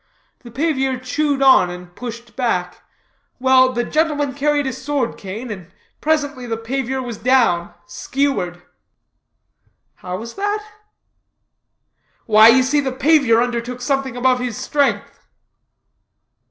The 0.39 0.49
pavior 0.49 0.97
chewed 0.97 1.43
on 1.43 1.69
and 1.69 1.93
pushed 1.95 2.35
back. 2.35 2.81
Well, 3.39 3.71
the 3.71 3.83
gentleman 3.83 4.33
carried 4.33 4.65
a 4.65 4.73
sword 4.73 5.15
cane, 5.15 5.51
and 5.51 5.71
presently 6.01 6.47
the 6.47 6.57
pavior 6.57 7.03
was 7.03 7.19
down 7.19 7.75
skewered." 7.85 8.63
"How 9.97 10.17
was 10.17 10.33
that?" 10.33 10.65
"Why 12.25 12.47
you 12.47 12.63
see 12.63 12.79
the 12.79 12.91
pavior 12.91 13.43
undertook 13.43 13.79
something 13.79 14.17
above 14.17 14.39
his 14.39 14.57
strength." 14.57 15.21